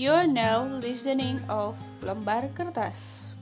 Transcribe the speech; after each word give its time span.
You 0.00 0.12
are 0.12 0.26
now 0.26 0.64
listening 0.80 1.44
of 1.52 1.76
Lembar 2.00 2.48
Kertas. 2.56 3.36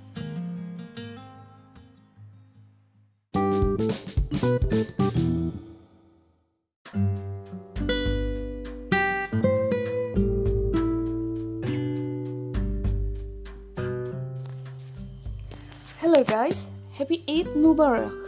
Hello 16.03 16.27
guys, 16.27 16.67
happy 16.91 17.23
Eid 17.31 17.55
Mubarak. 17.55 18.19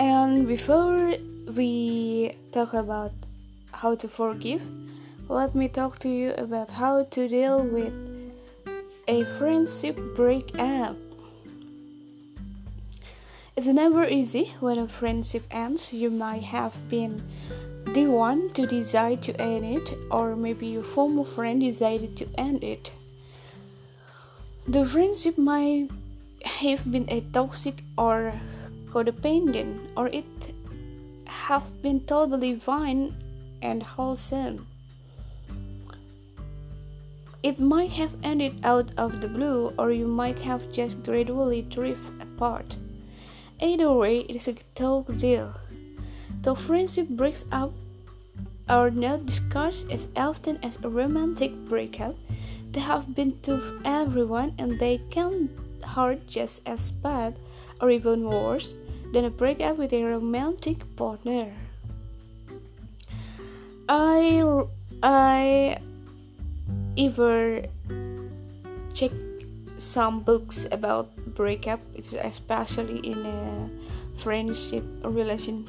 And 0.00 0.48
before 0.48 1.20
we 1.52 2.32
talk 2.50 2.72
about 2.72 3.12
how 3.76 3.94
to 3.94 4.08
forgive, 4.08 4.64
let 5.30 5.54
me 5.54 5.68
talk 5.68 5.96
to 5.96 6.08
you 6.08 6.32
about 6.32 6.68
how 6.68 7.04
to 7.04 7.28
deal 7.28 7.62
with 7.62 7.94
a 9.06 9.24
friendship 9.38 9.96
breakup. 10.16 10.96
It's 13.54 13.68
never 13.68 14.08
easy 14.08 14.52
when 14.58 14.78
a 14.78 14.88
friendship 14.88 15.44
ends. 15.52 15.92
You 15.92 16.10
might 16.10 16.42
have 16.42 16.74
been 16.88 17.22
the 17.94 18.06
one 18.06 18.50
to 18.54 18.66
decide 18.66 19.22
to 19.22 19.40
end 19.40 19.64
it, 19.64 19.96
or 20.10 20.34
maybe 20.34 20.66
your 20.66 20.82
former 20.82 21.22
friend 21.22 21.60
decided 21.60 22.16
to 22.16 22.26
end 22.36 22.64
it. 22.64 22.92
The 24.66 24.84
friendship 24.84 25.38
might 25.38 25.90
have 26.44 26.90
been 26.90 27.06
a 27.08 27.20
toxic 27.32 27.84
or 27.96 28.32
codependent, 28.88 29.78
or 29.96 30.08
it 30.08 30.54
have 31.26 31.82
been 31.82 32.00
totally 32.00 32.58
fine 32.58 33.14
and 33.62 33.80
wholesome. 33.80 34.66
It 37.42 37.58
might 37.58 37.92
have 37.92 38.16
ended 38.22 38.60
out 38.64 38.92
of 38.98 39.20
the 39.20 39.28
blue, 39.28 39.72
or 39.78 39.92
you 39.92 40.06
might 40.06 40.38
have 40.40 40.70
just 40.70 41.02
gradually 41.02 41.62
drifted 41.62 42.20
apart. 42.20 42.76
Either 43.60 43.92
way, 43.92 44.20
it 44.20 44.36
is 44.36 44.48
a 44.48 44.54
tough 44.74 45.06
deal. 45.16 45.54
Though 46.42 46.54
friendship 46.54 47.08
breaks 47.08 47.44
up 47.50 47.72
are 48.68 48.90
not 48.90 49.26
discussed 49.26 49.90
as 49.90 50.08
often 50.16 50.58
as 50.62 50.78
a 50.82 50.88
romantic 50.88 51.52
breakup, 51.68 52.14
they 52.72 52.80
have 52.80 53.14
been 53.14 53.40
to 53.42 53.80
everyone 53.84 54.54
and 54.58 54.78
they 54.78 54.98
can 55.10 55.48
hurt 55.84 56.26
just 56.26 56.62
as 56.66 56.90
bad 56.90 57.38
or 57.80 57.90
even 57.90 58.28
worse 58.28 58.74
than 59.12 59.24
a 59.24 59.30
breakup 59.30 59.76
with 59.76 59.92
a 59.92 60.04
romantic 60.04 60.84
partner. 60.96 61.52
I 63.88 64.42
I 65.02 65.78
ever 66.96 67.62
check 68.92 69.12
some 69.76 70.20
books 70.22 70.66
about 70.70 71.16
breakup, 71.34 71.80
it's 71.94 72.12
especially 72.12 72.98
in 72.98 73.24
a 73.26 73.70
friendship 74.18 74.84
relation. 75.04 75.66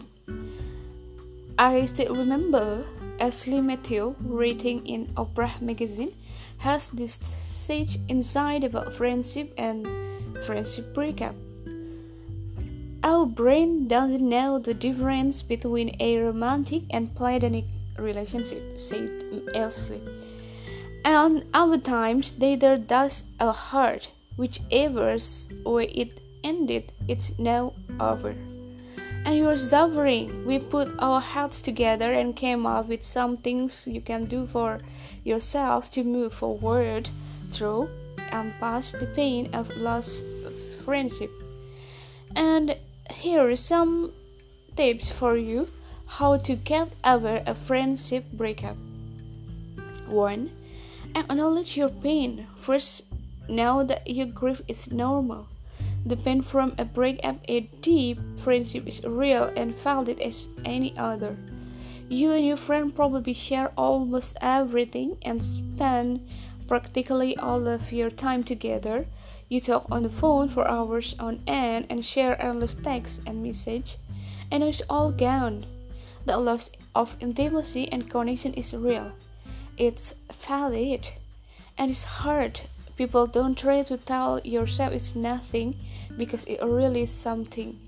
I 1.57 1.85
still 1.85 2.15
remember 2.15 2.83
Ashley 3.19 3.61
Matthew 3.61 4.15
writing 4.21 4.85
in 4.87 5.07
Oprah 5.15 5.61
magazine 5.61 6.13
has 6.57 6.89
this 6.89 7.13
sage 7.15 7.97
insight 8.07 8.63
about 8.63 8.91
friendship 8.93 9.53
and 9.57 9.87
friendship 10.43 10.93
breakup. 10.93 11.35
Our 13.03 13.25
brain 13.25 13.87
doesn't 13.87 14.21
know 14.21 14.59
the 14.59 14.73
difference 14.73 15.41
between 15.41 15.95
a 15.99 16.17
romantic 16.17 16.83
and 16.91 17.13
platonic 17.15 17.65
relationship, 17.97 18.79
said 18.79 19.09
Ashley. 19.55 20.01
And 21.03 21.45
other 21.53 21.79
times, 21.79 22.37
neither 22.37 22.77
does 22.77 23.25
a 23.39 23.51
heart. 23.51 24.11
Whichever 24.35 25.17
way 25.65 25.85
it 25.85 26.21
ended, 26.43 26.91
it's 27.07 27.37
now 27.39 27.73
over. 27.99 28.35
And 29.25 29.37
you're 29.37 29.57
suffering. 29.57 30.45
We 30.45 30.59
put 30.59 30.93
our 30.99 31.21
heads 31.21 31.61
together 31.61 32.11
and 32.13 32.35
came 32.35 32.65
up 32.65 32.87
with 32.87 33.03
some 33.03 33.37
things 33.37 33.87
you 33.87 34.01
can 34.01 34.25
do 34.25 34.45
for 34.45 34.79
yourself 35.23 35.91
to 35.91 36.03
move 36.03 36.33
forward 36.33 37.09
through 37.51 37.89
and 38.31 38.53
past 38.59 38.99
the 38.99 39.07
pain 39.07 39.49
of 39.53 39.75
lost 39.77 40.25
friendship. 40.83 41.31
And 42.35 42.77
here 43.11 43.47
are 43.47 43.55
some 43.55 44.13
tips 44.75 45.09
for 45.09 45.35
you 45.37 45.67
how 46.05 46.37
to 46.37 46.55
get 46.55 46.89
over 47.03 47.41
a 47.45 47.55
friendship 47.55 48.25
breakup. 48.33 48.77
1 50.07 50.49
Acknowledge 51.13 51.75
your 51.75 51.89
pain. 51.89 52.47
First, 52.55 53.03
know 53.49 53.83
that 53.83 54.09
your 54.09 54.27
grief 54.27 54.61
is 54.69 54.93
normal. 54.93 55.47
The 56.05 56.15
pain 56.15 56.41
from 56.41 56.73
a 56.77 56.85
breakup, 56.85 57.37
a 57.49 57.61
deep 57.81 58.17
friendship 58.39 58.87
is 58.87 59.03
real 59.03 59.51
and 59.57 59.75
valid 59.75 60.21
as 60.21 60.47
any 60.63 60.95
other. 60.97 61.37
You 62.07 62.31
and 62.31 62.45
your 62.45 62.55
friend 62.55 62.95
probably 62.95 63.33
share 63.33 63.73
almost 63.77 64.37
everything 64.39 65.17
and 65.23 65.43
spend 65.43 66.25
practically 66.65 67.35
all 67.37 67.67
of 67.67 67.91
your 67.91 68.09
time 68.09 68.43
together. 68.43 69.05
You 69.49 69.59
talk 69.59 69.87
on 69.91 70.03
the 70.03 70.09
phone 70.09 70.47
for 70.47 70.65
hours 70.65 71.13
on 71.19 71.41
end 71.45 71.87
and 71.89 72.05
share 72.05 72.41
endless 72.41 72.73
texts 72.73 73.21
and 73.27 73.43
messages, 73.43 73.97
and 74.49 74.63
it's 74.63 74.81
all 74.89 75.11
gone. 75.11 75.65
The 76.25 76.37
loss 76.37 76.71
of 76.95 77.17
intimacy 77.19 77.91
and 77.91 78.09
connection 78.09 78.53
is 78.53 78.73
real 78.73 79.11
it's 79.81 80.13
valid 80.31 81.09
and 81.75 81.89
it's 81.89 82.03
hard. 82.03 82.61
People 82.97 83.25
don't 83.25 83.57
try 83.57 83.81
to 83.81 83.97
tell 83.97 84.39
yourself 84.41 84.93
it's 84.93 85.15
nothing 85.15 85.75
because 86.19 86.43
it 86.43 86.61
really 86.61 87.01
is 87.01 87.09
something. 87.09 87.79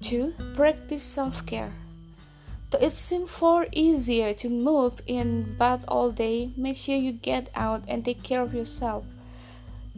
2. 0.00 0.32
Practice 0.54 1.02
self 1.02 1.44
care. 1.44 1.74
Though 2.70 2.78
it 2.78 2.92
seems 2.92 3.28
far 3.28 3.66
easier 3.72 4.32
to 4.32 4.48
move 4.48 5.02
in 5.06 5.54
bed 5.58 5.84
all 5.86 6.10
day, 6.12 6.50
make 6.56 6.78
sure 6.78 6.96
you 6.96 7.12
get 7.12 7.50
out 7.54 7.84
and 7.86 8.02
take 8.02 8.22
care 8.22 8.40
of 8.40 8.54
yourself. 8.54 9.04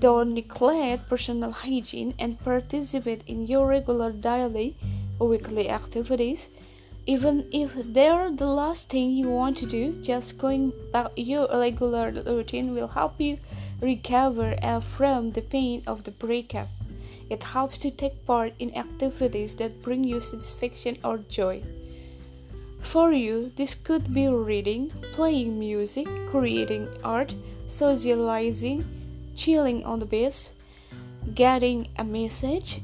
Don't 0.00 0.34
neglect 0.34 1.08
personal 1.08 1.52
hygiene 1.52 2.12
and 2.18 2.40
participate 2.40 3.22
in 3.28 3.46
your 3.46 3.68
regular 3.68 4.10
daily 4.10 4.76
or 5.20 5.28
weekly 5.28 5.70
activities 5.70 6.50
even 7.04 7.48
if 7.50 7.74
they're 7.92 8.30
the 8.30 8.48
last 8.48 8.88
thing 8.88 9.10
you 9.10 9.28
want 9.28 9.56
to 9.56 9.66
do, 9.66 9.92
just 10.02 10.38
going 10.38 10.72
back 10.92 11.10
your 11.16 11.48
regular 11.50 12.12
routine 12.12 12.74
will 12.74 12.86
help 12.86 13.20
you 13.20 13.38
recover 13.80 14.56
uh, 14.62 14.78
from 14.78 15.32
the 15.32 15.42
pain 15.42 15.82
of 15.86 16.04
the 16.04 16.12
breakup. 16.12 16.68
It 17.28 17.42
helps 17.42 17.78
to 17.78 17.90
take 17.90 18.24
part 18.24 18.52
in 18.60 18.76
activities 18.76 19.54
that 19.56 19.82
bring 19.82 20.04
you 20.04 20.20
satisfaction 20.20 20.96
or 21.02 21.18
joy. 21.18 21.62
For 22.78 23.12
you, 23.12 23.50
this 23.56 23.74
could 23.74 24.12
be 24.14 24.28
reading, 24.28 24.90
playing 25.12 25.58
music, 25.58 26.06
creating 26.26 26.88
art, 27.02 27.34
socializing, 27.66 28.84
chilling 29.34 29.84
on 29.84 29.98
the 29.98 30.06
beach, 30.06 30.50
getting 31.34 31.88
a 31.96 32.04
message, 32.04 32.80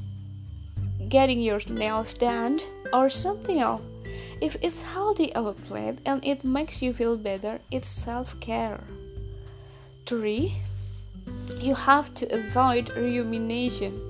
getting 1.07 1.39
your 1.39 1.59
nails 1.69 2.13
done, 2.13 2.59
or 2.91 3.09
something 3.09 3.59
else. 3.59 3.81
If 4.41 4.55
it's 4.61 4.81
healthy 4.81 5.33
outlet 5.35 5.99
and 6.05 6.23
it 6.25 6.43
makes 6.43 6.81
you 6.81 6.93
feel 6.93 7.17
better, 7.17 7.59
it's 7.71 7.89
self-care. 7.89 8.83
3. 10.05 10.53
You 11.59 11.75
have 11.75 12.13
to 12.15 12.33
avoid 12.33 12.89
rumination. 12.95 14.01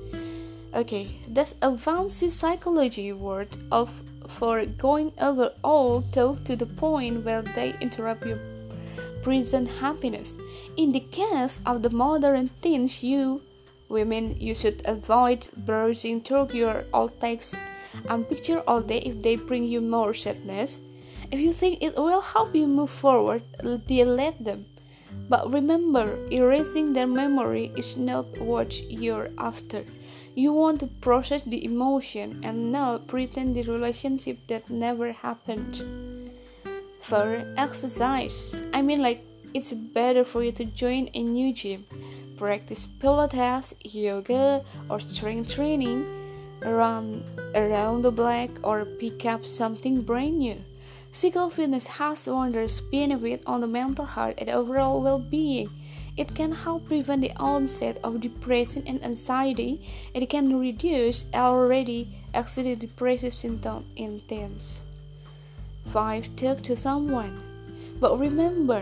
Okay, 0.74 1.08
that's 1.28 1.56
a 1.62 1.78
fancy 1.78 2.30
psychology 2.30 3.12
word 3.12 3.58
of 3.72 4.04
for 4.28 4.66
going 4.66 5.12
over 5.20 5.52
all 5.64 6.04
talk 6.12 6.44
to 6.44 6.56
the 6.56 6.68
point 6.68 7.26
where 7.26 7.42
they 7.42 7.74
interrupt 7.82 8.26
your 8.26 8.40
present 9.24 9.68
happiness. 9.68 10.38
In 10.78 10.92
the 10.92 11.00
case 11.00 11.60
of 11.66 11.82
the 11.82 11.90
modern 11.90 12.50
teens, 12.62 13.04
you 13.04 13.42
women 13.90 14.36
you 14.38 14.56
should 14.56 14.82
avoid 14.86 15.48
browsing 15.66 16.22
through 16.22 16.50
your 16.54 16.86
old 16.94 17.20
texts 17.20 17.58
and 18.08 18.30
picture 18.30 18.64
all 18.68 18.82
day 18.82 19.00
if 19.00 19.22
they 19.22 19.36
bring 19.36 19.64
you 19.64 19.82
more 19.82 20.14
sadness. 20.14 20.80
If 21.32 21.40
you 21.40 21.52
think 21.52 21.84
it 21.84 21.96
will 21.96 22.22
help 22.22 22.56
you 22.56 22.68
move 22.68 22.90
forward, 22.90 23.44
delete 23.88 24.44
them. 24.44 24.66
But 25.28 25.52
remember, 25.52 26.20
erasing 26.32 26.94
their 26.94 27.08
memory 27.08 27.72
is 27.76 27.98
not 27.98 28.26
what 28.40 28.82
you're 28.90 29.32
after. 29.38 29.84
You 30.36 30.54
want 30.54 30.80
to 30.82 30.88
process 30.88 31.42
the 31.42 31.66
emotion 31.66 32.42
and 32.44 32.72
not 32.72 33.08
pretend 33.08 33.56
the 33.56 33.64
relationship 33.64 34.38
that 34.48 34.70
never 34.70 35.12
happened. 35.12 35.84
For 37.02 37.44
exercise, 37.58 38.56
I 38.74 38.82
mean, 38.82 39.02
like, 39.02 39.26
it's 39.54 39.72
better 39.72 40.24
for 40.24 40.44
you 40.44 40.52
to 40.54 40.66
join 40.66 41.10
a 41.16 41.24
new 41.24 41.52
gym, 41.54 41.86
practice 42.40 42.88
Pilates, 42.88 43.74
yoga, 43.84 44.64
or 44.90 44.98
strength 45.02 45.54
training 45.54 46.08
run 46.64 47.22
around 47.54 48.02
the 48.02 48.12
block 48.12 48.50
or 48.64 48.86
pick 48.86 49.26
up 49.26 49.44
something 49.44 50.02
brand 50.02 50.40
new. 50.40 50.56
Physical 51.12 51.50
fitness 51.50 51.86
has 51.86 52.28
wondrous 52.28 52.80
benefits 52.80 53.44
on 53.46 53.60
the 53.60 53.68
mental 53.68 54.06
health 54.06 54.36
and 54.38 54.50
overall 54.50 55.02
well-being. 55.02 55.70
It 56.16 56.34
can 56.34 56.54
help 56.54 56.88
prevent 56.88 57.22
the 57.22 57.36
onset 57.36 58.00
of 58.06 58.22
depression 58.22 58.84
and 58.88 59.04
anxiety. 59.04 59.82
It 60.14 60.26
can 60.30 60.58
reduce 60.58 61.26
already 61.34 62.08
existing 62.34 62.76
depressive 62.76 63.34
symptoms 63.34 63.86
in 63.98 64.22
teens. 64.30 64.84
5. 65.88 66.36
Talk 66.38 66.62
to 66.62 66.76
someone. 66.78 67.44
But 68.00 68.18
remember, 68.18 68.82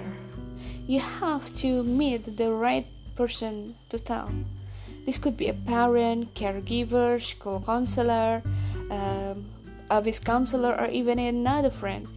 you 0.85 0.99
have 0.99 1.49
to 1.55 1.81
meet 1.81 2.37
the 2.37 2.51
right 2.51 2.85
person 3.17 3.75
to 3.89 3.97
tell. 3.97 4.29
This 5.05 5.17
could 5.17 5.35
be 5.35 5.47
a 5.47 5.53
parent, 5.53 6.33
caregiver, 6.35 7.19
school 7.19 7.63
counselor, 7.65 8.43
um, 8.91 9.45
office 9.89 10.19
counselor, 10.19 10.79
or 10.79 10.87
even 10.89 11.17
another 11.17 11.71
friend. 11.71 12.07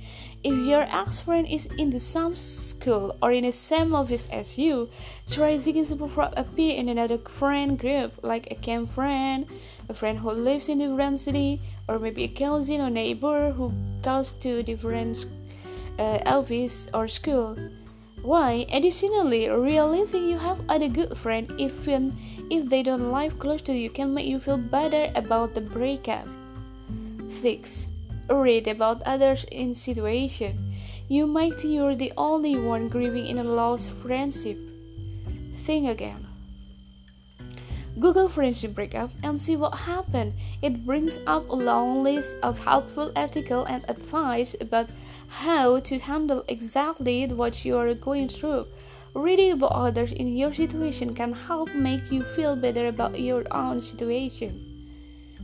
If 0.42 0.54
your 0.66 0.82
ex 0.82 1.20
friend 1.20 1.46
is 1.46 1.66
in 1.78 1.90
the 1.90 2.00
same 2.00 2.34
school 2.34 3.14
or 3.22 3.30
in 3.30 3.44
the 3.44 3.52
same 3.52 3.94
office 3.94 4.26
as 4.32 4.56
you, 4.56 4.88
try 5.28 5.58
seeking 5.58 5.84
support 5.84 6.10
from 6.10 6.32
a 6.36 6.44
peer 6.44 6.76
in 6.76 6.88
another 6.88 7.18
friend 7.18 7.78
group, 7.78 8.18
like 8.22 8.50
a 8.50 8.54
camp 8.54 8.88
friend, 8.88 9.46
a 9.88 9.94
friend 9.94 10.18
who 10.18 10.30
lives 10.30 10.68
in 10.68 10.80
a 10.80 10.88
different 10.88 11.20
city, 11.20 11.60
or 11.88 11.98
maybe 11.98 12.24
a 12.24 12.28
cousin 12.28 12.80
or 12.80 12.90
neighbor 12.90 13.52
who 13.52 13.72
goes 14.02 14.32
to 14.40 14.62
different 14.62 15.26
uh, 15.98 16.18
office 16.24 16.88
or 16.94 17.06
school. 17.06 17.56
Why? 18.22 18.66
Additionally, 18.70 19.48
realizing 19.48 20.28
you 20.28 20.36
have 20.36 20.60
other 20.68 20.88
good 20.88 21.16
friends, 21.16 21.52
even 21.58 22.16
if 22.50 22.68
they 22.68 22.82
don't 22.82 23.10
live 23.10 23.38
close 23.38 23.62
to 23.62 23.72
you, 23.72 23.88
can 23.88 24.12
make 24.12 24.26
you 24.26 24.38
feel 24.38 24.58
better 24.58 25.10
about 25.14 25.54
the 25.54 25.62
breakup. 25.62 26.28
6. 27.28 27.88
Read 28.28 28.68
about 28.68 29.02
others 29.04 29.44
in 29.50 29.74
situation. 29.74 30.74
You 31.08 31.26
might 31.26 31.54
think 31.54 31.74
you're 31.74 31.96
the 31.96 32.12
only 32.16 32.56
one 32.56 32.88
grieving 32.88 33.26
in 33.26 33.38
a 33.38 33.44
lost 33.44 33.90
friendship. 33.90 34.58
Think 35.54 35.88
again. 35.88 36.26
Google 37.98 38.28
friendship 38.28 38.74
breakup 38.74 39.10
and 39.22 39.40
see 39.40 39.56
what 39.56 39.74
happened. 39.74 40.32
It 40.62 40.86
brings 40.86 41.18
up 41.26 41.48
a 41.48 41.54
long 41.54 42.02
list 42.02 42.36
of 42.42 42.64
helpful 42.64 43.10
articles 43.16 43.66
and 43.68 43.84
advice 43.90 44.54
about 44.60 44.88
how 45.28 45.80
to 45.80 45.98
handle 45.98 46.44
exactly 46.48 47.26
what 47.26 47.64
you 47.64 47.76
are 47.76 47.92
going 47.94 48.28
through. 48.28 48.66
Reading 49.14 49.52
about 49.52 49.72
others 49.72 50.12
in 50.12 50.36
your 50.36 50.52
situation 50.52 51.14
can 51.14 51.32
help 51.32 51.74
make 51.74 52.12
you 52.12 52.22
feel 52.22 52.54
better 52.54 52.86
about 52.86 53.18
your 53.18 53.44
own 53.50 53.80
situation. 53.80 54.86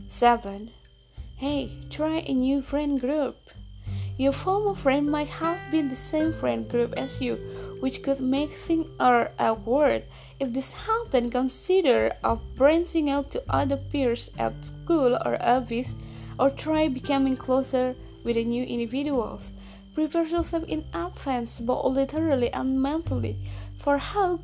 7. 0.07 0.71
Hey, 1.35 1.71
try 1.89 2.23
a 2.25 2.33
new 2.33 2.61
friend 2.61 2.99
group. 2.99 3.35
Your 4.19 4.31
former 4.31 4.73
friend 4.73 5.11
might 5.11 5.29
have 5.29 5.59
been 5.69 5.89
the 5.89 5.95
same 5.95 6.33
friend 6.33 6.67
group 6.67 6.95
as 6.97 7.21
you, 7.21 7.35
which 7.81 8.01
could 8.01 8.19
make 8.19 8.49
things 8.49 8.87
awkward. 8.99 10.05
If 10.39 10.53
this 10.53 10.71
happens, 10.71 11.31
consider 11.31 12.11
of 12.23 12.41
branching 12.55 13.11
out 13.11 13.29
to 13.31 13.43
other 13.47 13.77
peers 13.77 14.31
at 14.39 14.65
school 14.65 15.13
or 15.23 15.37
office, 15.39 15.93
or 16.39 16.49
try 16.49 16.87
becoming 16.87 17.37
closer 17.37 17.95
with 18.23 18.37
new 18.37 18.63
individuals. 18.63 19.51
Prepare 19.93 20.25
yourself 20.25 20.63
in 20.63 20.83
advance, 20.95 21.59
both 21.59 21.85
literally 21.85 22.51
and 22.53 22.81
mentally, 22.81 23.37
for 23.75 23.99
how 23.99 24.39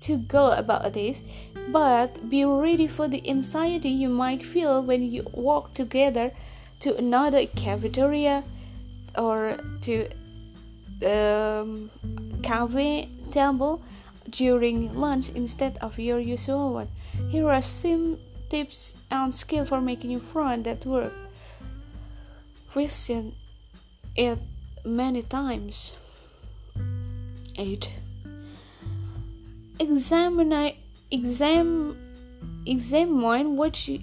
to 0.00 0.16
go 0.16 0.50
about 0.50 0.92
this, 0.94 1.22
but 1.68 2.28
be 2.28 2.44
ready 2.44 2.88
for 2.88 3.06
the 3.06 3.22
anxiety 3.30 3.88
you 3.88 4.08
might 4.08 4.44
feel 4.44 4.82
when 4.82 5.02
you 5.02 5.24
walk 5.32 5.74
together 5.74 6.32
to 6.80 6.96
another 6.96 7.46
cafeteria 7.46 8.42
or 9.16 9.56
to 9.82 10.08
um, 11.04 11.90
cafe 12.42 13.08
table 13.30 13.82
during 14.30 14.94
lunch 14.94 15.30
instead 15.30 15.78
of 15.80 15.98
your 15.98 16.18
usual 16.18 16.74
one. 16.74 16.88
Here 17.28 17.48
are 17.48 17.62
some 17.62 18.18
tips 18.48 18.94
and 19.10 19.34
skills 19.34 19.68
for 19.68 19.80
making 19.80 20.10
your 20.10 20.20
friend 20.20 20.64
that 20.64 20.84
work. 20.86 21.12
We've 22.74 22.90
seen 22.90 23.34
it 24.14 24.38
many 24.84 25.22
times. 25.22 25.96
8. 27.56 27.92
Examine, 29.78 30.72
exam, 31.10 31.96
examine 32.66 33.56
what, 33.56 33.88
you, 33.88 34.00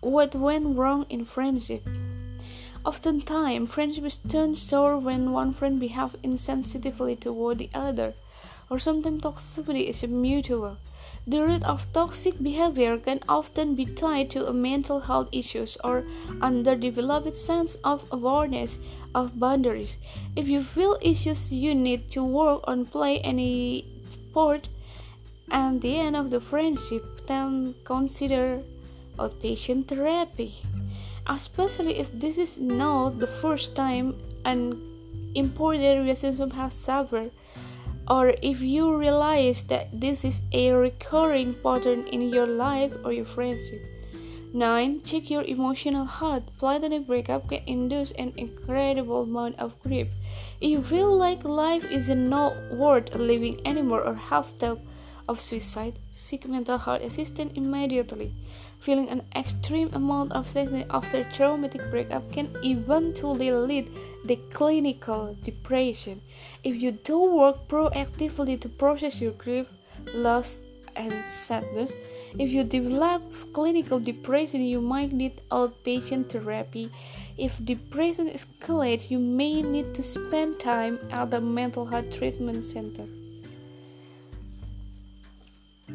what 0.00 0.34
went 0.34 0.76
wrong 0.76 1.06
in 1.08 1.24
friendship. 1.24 1.86
Oftentimes, 2.86 3.68
friendships 3.68 4.18
turn 4.28 4.54
sour 4.54 4.96
when 4.96 5.32
one 5.32 5.52
friend 5.52 5.80
behaves 5.80 6.14
insensitively 6.22 7.18
toward 7.18 7.58
the 7.58 7.68
other, 7.74 8.14
or 8.70 8.78
sometimes 8.78 9.22
toxicity 9.22 9.88
is 9.88 10.06
mutual. 10.06 10.76
The 11.26 11.42
root 11.42 11.64
of 11.64 11.92
toxic 11.92 12.40
behavior 12.40 12.96
can 12.96 13.18
often 13.28 13.74
be 13.74 13.86
tied 13.86 14.30
to 14.30 14.46
a 14.46 14.52
mental 14.52 15.00
health 15.00 15.30
issues 15.32 15.76
or 15.82 16.06
underdeveloped 16.40 17.34
sense 17.34 17.74
of 17.82 18.04
awareness 18.12 18.78
of 19.16 19.40
boundaries. 19.40 19.98
If 20.36 20.48
you 20.48 20.62
feel 20.62 20.96
issues 21.02 21.52
you 21.52 21.74
need 21.74 22.08
to 22.10 22.22
work 22.22 22.60
on 22.68 22.86
play 22.86 23.18
any 23.18 23.84
sport 24.10 24.68
and 25.50 25.82
the 25.82 25.96
end 25.96 26.14
of 26.14 26.30
the 26.30 26.40
friendship, 26.40 27.26
then 27.26 27.74
consider 27.82 28.62
outpatient 29.18 29.88
therapy 29.88 30.54
especially 31.28 31.98
if 31.98 32.10
this 32.12 32.38
is 32.38 32.58
not 32.58 33.18
the 33.18 33.26
first 33.26 33.74
time 33.74 34.14
an 34.44 34.80
important 35.34 35.98
relationship 35.98 36.52
has 36.52 36.74
suffered 36.74 37.30
or 38.08 38.34
if 38.42 38.62
you 38.62 38.96
realize 38.96 39.62
that 39.64 39.88
this 40.00 40.24
is 40.24 40.42
a 40.52 40.70
recurring 40.72 41.54
pattern 41.54 42.06
in 42.08 42.22
your 42.22 42.46
life 42.46 42.94
or 43.04 43.12
your 43.12 43.24
friendship. 43.24 43.82
9. 44.52 45.02
Check 45.02 45.28
your 45.28 45.42
emotional 45.42 46.06
health. 46.06 46.56
Platonic 46.56 47.06
breakup 47.06 47.48
can 47.48 47.62
induce 47.66 48.12
an 48.12 48.32
incredible 48.36 49.22
amount 49.22 49.58
of 49.58 49.78
grief. 49.82 50.08
If 50.60 50.70
you 50.70 50.82
feel 50.82 51.14
like 51.16 51.44
life 51.44 51.84
is 51.90 52.08
not 52.08 52.54
worth 52.70 53.14
living 53.16 53.60
anymore 53.66 54.02
or 54.02 54.14
have 54.14 54.46
thought 54.46 54.78
of 55.28 55.40
suicide, 55.40 55.98
seek 56.10 56.48
mental 56.48 56.78
health 56.78 57.02
assistance 57.02 57.52
immediately. 57.54 58.34
Feeling 58.78 59.08
an 59.08 59.22
extreme 59.34 59.90
amount 59.92 60.32
of 60.32 60.48
sadness 60.48 60.86
after 60.90 61.24
traumatic 61.24 61.90
breakup 61.90 62.30
can 62.32 62.50
eventually 62.62 63.50
lead 63.50 63.90
to 64.28 64.36
clinical 64.52 65.36
depression. 65.42 66.20
If 66.62 66.80
you 66.82 66.92
don't 66.92 67.34
work 67.34 67.68
proactively 67.68 68.60
to 68.60 68.68
process 68.68 69.20
your 69.20 69.32
grief, 69.32 69.66
loss, 70.14 70.58
and 70.94 71.26
sadness, 71.26 71.94
if 72.38 72.50
you 72.50 72.64
develop 72.64 73.22
clinical 73.52 73.98
depression, 73.98 74.60
you 74.60 74.80
might 74.80 75.12
need 75.12 75.40
outpatient 75.50 76.28
therapy. 76.28 76.90
If 77.38 77.64
depression 77.64 78.28
escalates, 78.28 79.10
you 79.10 79.18
may 79.18 79.62
need 79.62 79.94
to 79.94 80.02
spend 80.02 80.60
time 80.60 80.98
at 81.10 81.30
the 81.30 81.40
mental 81.40 81.86
health 81.86 82.16
treatment 82.16 82.62
center. 82.62 83.06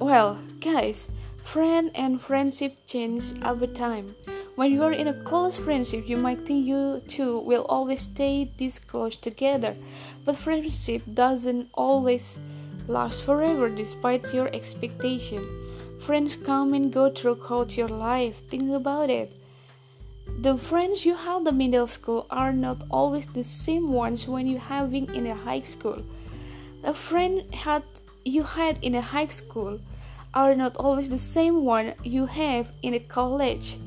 Well, 0.01 0.39
guys, 0.59 1.11
Friend 1.43 1.91
and 1.95 2.21
friendship 2.21 2.77
change 2.85 3.33
over 3.43 3.67
time. 3.67 4.15
When 4.55 4.71
you 4.71 4.83
are 4.83 4.93
in 4.93 5.07
a 5.07 5.23
close 5.23 5.57
friendship, 5.57 6.07
you 6.07 6.15
might 6.15 6.45
think 6.45 6.65
you 6.65 7.01
two 7.07 7.39
will 7.39 7.65
always 7.65 8.01
stay 8.01 8.51
this 8.57 8.79
close 8.79 9.17
together, 9.17 9.75
but 10.23 10.37
friendship 10.37 11.01
doesn't 11.13 11.69
always 11.73 12.39
last 12.87 13.23
forever 13.23 13.69
despite 13.69 14.33
your 14.33 14.47
expectation. 14.55 15.45
Friends 15.99 16.35
come 16.35 16.73
and 16.73 16.93
go 16.93 17.09
throughout 17.09 17.75
your 17.75 17.89
life. 17.89 18.47
Think 18.47 18.71
about 18.71 19.09
it. 19.09 19.33
The 20.39 20.57
friends 20.57 21.05
you 21.05 21.15
had 21.15 21.45
in 21.47 21.57
middle 21.57 21.87
school 21.87 22.27
are 22.29 22.53
not 22.53 22.83
always 22.89 23.25
the 23.25 23.43
same 23.43 23.91
ones 23.91 24.27
when 24.27 24.47
you 24.47 24.57
having 24.57 25.13
in 25.13 25.27
a 25.27 25.35
high 25.35 25.61
school. 25.63 26.01
A 26.83 26.93
friend 26.93 27.43
had 27.53 27.83
you 28.23 28.43
had 28.43 28.77
in 28.83 28.95
a 28.95 29.01
high 29.01 29.27
school 29.27 29.79
are 30.33 30.55
not 30.55 30.77
always 30.77 31.09
the 31.09 31.19
same 31.19 31.65
one 31.65 31.93
you 32.03 32.25
have 32.25 32.71
in 32.81 32.93
a 32.93 32.99
college. 32.99 33.77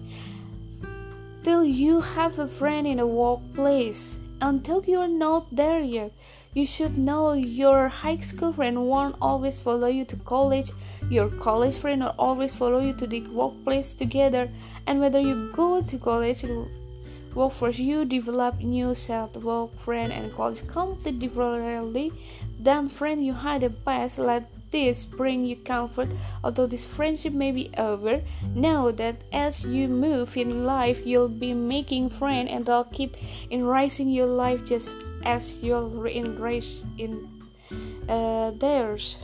Till 1.42 1.64
you 1.64 2.00
have 2.00 2.38
a 2.38 2.46
friend 2.46 2.86
in 2.86 2.98
a 2.98 3.06
workplace, 3.06 4.18
until 4.40 4.84
you 4.84 5.00
are 5.00 5.08
not 5.08 5.46
there 5.54 5.80
yet, 5.80 6.12
you 6.54 6.66
should 6.66 6.96
know 6.96 7.32
your 7.32 7.88
high 7.88 8.18
school 8.18 8.52
friend 8.52 8.86
won't 8.86 9.16
always 9.20 9.58
follow 9.58 9.88
you 9.88 10.04
to 10.04 10.16
college, 10.16 10.70
your 11.10 11.28
college 11.28 11.76
friend 11.76 12.02
will 12.02 12.14
always 12.18 12.54
follow 12.54 12.78
you 12.78 12.92
to 12.94 13.06
the 13.06 13.22
workplace 13.28 13.94
together, 13.94 14.48
and 14.86 15.00
whether 15.00 15.20
you 15.20 15.50
go 15.52 15.80
to 15.82 15.98
college 15.98 16.44
workforce, 17.34 17.78
you 17.78 18.04
develop 18.04 18.58
new 18.60 18.94
set 18.94 19.36
work 19.36 19.76
friend 19.78 20.12
and 20.12 20.32
college 20.34 20.66
completely 20.66 21.12
differently 21.12 22.12
than 22.58 22.88
friend 22.88 23.24
you 23.24 23.32
had 23.32 23.62
the 23.62 23.70
past. 23.70 24.18
Let 24.18 24.50
this 24.70 25.06
bring 25.06 25.44
you 25.44 25.54
comfort 25.54 26.12
although 26.42 26.66
this 26.66 26.84
friendship 26.84 27.32
may 27.32 27.52
be 27.52 27.70
over 27.78 28.20
know 28.56 28.90
that 28.90 29.14
as 29.32 29.64
you 29.64 29.86
move 29.86 30.36
in 30.36 30.66
life 30.66 31.06
you'll 31.06 31.28
be 31.28 31.54
making 31.54 32.10
friends 32.10 32.50
and 32.50 32.66
they'll 32.66 32.90
keep 32.90 33.16
enriching 33.50 34.08
your 34.08 34.26
life 34.26 34.64
just 34.64 34.96
as 35.24 35.62
you'll 35.62 35.90
reintegrate 35.90 36.84
in 36.98 37.28
uh, 38.08 38.50
theirs. 38.52 39.16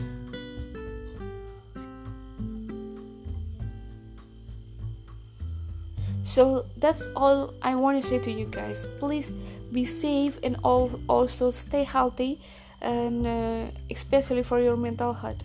So 6.30 6.64
that's 6.76 7.08
all 7.16 7.54
I 7.60 7.75
want 7.75 8.00
to 8.00 8.06
say 8.06 8.20
to 8.20 8.30
you 8.30 8.46
guys. 8.46 8.87
Please 9.00 9.32
be 9.72 9.82
safe 9.82 10.38
and 10.44 10.56
all 10.62 10.88
also 11.08 11.50
stay 11.50 11.82
healthy 11.82 12.38
and 12.80 13.26
uh, 13.26 13.66
especially 13.90 14.44
for 14.44 14.60
your 14.60 14.76
mental 14.76 15.12
health. 15.12 15.42